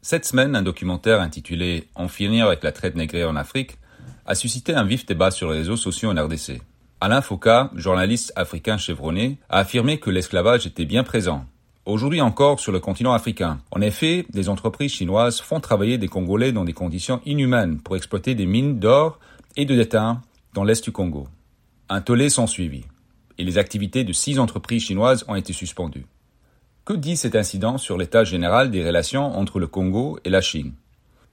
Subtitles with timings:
[0.00, 3.78] Cette semaine, un documentaire intitulé En finir avec la traite négrière en Afrique
[4.26, 6.62] a suscité un vif débat sur les réseaux sociaux en RDC.
[7.00, 11.46] Alain Foucault, journaliste africain chevronné, a affirmé que l'esclavage était bien présent.
[11.84, 13.60] Aujourd'hui encore sur le continent africain.
[13.72, 18.34] En effet, des entreprises chinoises font travailler des Congolais dans des conditions inhumaines pour exploiter
[18.34, 19.18] des mines d'or
[19.56, 20.22] et de détain
[20.54, 21.26] dans l'est du Congo.
[21.88, 22.84] Un tollé s'en suivit,
[23.38, 26.06] et les activités de six entreprises chinoises ont été suspendues.
[26.88, 30.72] Que dit cet incident sur l'état général des relations entre le Congo et la Chine?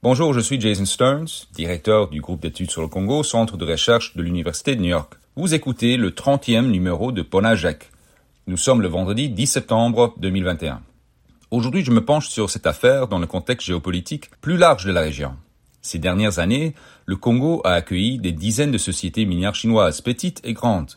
[0.02, 4.14] Bonjour, je suis Jason Stearns, directeur du groupe d'études sur le Congo, centre de recherche
[4.18, 5.14] de l'Université de New York.
[5.34, 7.90] Vous écoutez le 30e numéro de Ponajek.
[8.46, 10.82] Nous sommes le vendredi 10 septembre 2021.
[11.50, 15.00] Aujourd'hui, je me penche sur cette affaire dans le contexte géopolitique plus large de la
[15.00, 15.36] région.
[15.80, 16.74] Ces dernières années,
[17.06, 20.96] le Congo a accueilli des dizaines de sociétés minières chinoises, petites et grandes.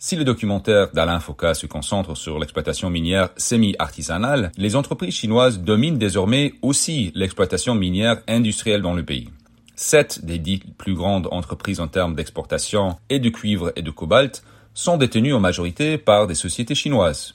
[0.00, 5.98] Si le documentaire d'Alain Foucault se concentre sur l'exploitation minière semi-artisanale, les entreprises chinoises dominent
[5.98, 9.28] désormais aussi l'exploitation minière industrielle dans le pays.
[9.74, 14.44] Sept des dix plus grandes entreprises en termes d'exportation et de cuivre et de cobalt
[14.72, 17.34] sont détenues en majorité par des sociétés chinoises.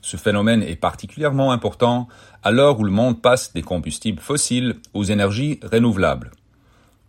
[0.00, 2.06] Ce phénomène est particulièrement important
[2.44, 6.30] à l'heure où le monde passe des combustibles fossiles aux énergies renouvelables.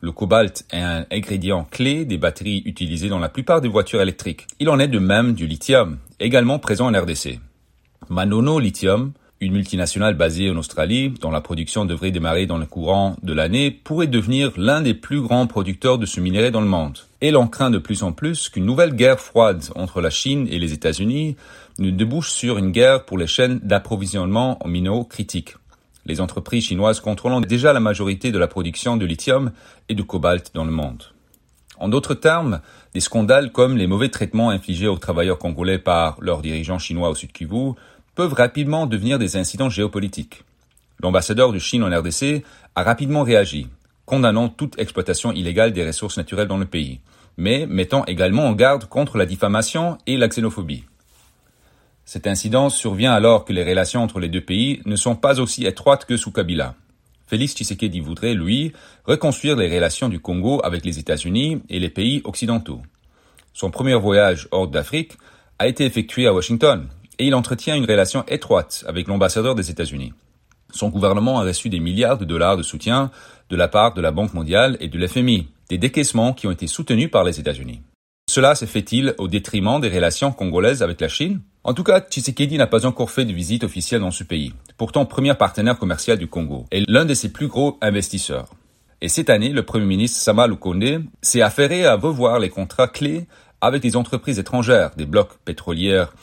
[0.06, 4.46] Le cobalt est un ingrédient clé des batteries utilisées dans la plupart des voitures électriques.
[4.60, 7.40] Il en est de même du lithium, également présent en RDC.
[8.10, 13.16] Manono Lithium, une multinationale basée en Australie, dont la production devrait démarrer dans le courant
[13.24, 17.00] de l'année, pourrait devenir l'un des plus grands producteurs de ce minerai dans le monde.
[17.22, 20.60] Et l'on craint de plus en plus qu'une nouvelle guerre froide entre la Chine et
[20.60, 21.36] les États-Unis
[21.80, 25.56] ne débouche sur une guerre pour les chaînes d'approvisionnement en minéraux critiques
[26.06, 29.52] les entreprises chinoises contrôlant déjà la majorité de la production de lithium
[29.90, 31.04] et de cobalt dans le monde.
[31.78, 32.62] En d'autres termes,
[32.94, 37.16] des scandales comme les mauvais traitements infligés aux travailleurs congolais par leurs dirigeants chinois au
[37.16, 37.74] Sud Kivu
[38.16, 40.44] peuvent rapidement devenir des incidents géopolitiques.
[41.02, 42.44] L'ambassadeur de Chine en RDC
[42.76, 43.68] a rapidement réagi,
[44.06, 47.02] condamnant toute exploitation illégale des ressources naturelles dans le pays,
[47.38, 50.86] mais mettant également en garde contre la diffamation et la xénophobie.
[52.06, 55.66] Cet incident survient alors que les relations entre les deux pays ne sont pas aussi
[55.66, 56.76] étroites que sous Kabila.
[57.26, 58.74] Félix Tshisekedi voudrait, lui,
[59.06, 62.82] reconstruire les relations du Congo avec les États-Unis et les pays occidentaux.
[63.54, 65.14] Son premier voyage hors d'Afrique
[65.58, 70.14] a été effectué à Washington et il entretient une relation étroite avec l'ambassadeur des États-Unis.
[70.72, 73.10] Son gouvernement a reçu des milliards de dollars de soutien
[73.50, 76.68] de la part de la Banque mondiale et de l'FMI, des décaissements qui ont été
[76.68, 77.82] soutenus par les États-Unis.
[78.30, 81.42] Cela se fait-il au détriment des relations congolaises avec la Chine?
[81.66, 85.06] En tout cas, Tshisekedi n'a pas encore fait de visite officielle dans ce pays, pourtant
[85.06, 88.48] premier partenaire commercial du Congo et l'un de ses plus gros investisseurs.
[89.02, 93.26] Et cette année, le Premier ministre Sama Lukonde s'est affairé à revoir les contrats clés
[93.62, 96.14] avec les entreprises étrangères des blocs pétrolières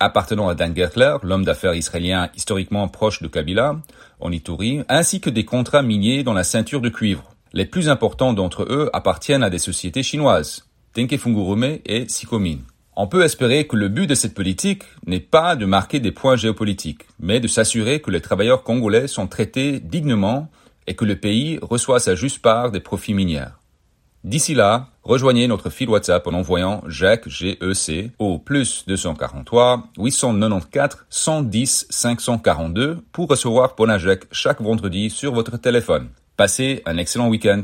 [0.00, 3.76] appartenant à Dan Gertler, l'homme d'affaires israélien historiquement proche de Kabila,
[4.20, 7.24] en Ituri, ainsi que des contrats miniers dans la ceinture de cuivre.
[7.54, 12.58] Les plus importants d'entre eux appartiennent à des sociétés chinoises, Tenke Fungurume et Sikomin.
[12.96, 16.36] On peut espérer que le but de cette politique n'est pas de marquer des points
[16.36, 20.48] géopolitiques, mais de s'assurer que les travailleurs congolais sont traités dignement
[20.86, 23.46] et que le pays reçoit sa juste part des profits miniers.
[24.22, 31.86] D'ici là, rejoignez notre fil WhatsApp en envoyant Jacques GEC au plus 243 894 110
[31.90, 36.08] 542 pour recevoir Ponajek chaque vendredi sur votre téléphone.
[36.36, 37.62] Passez un excellent week-end.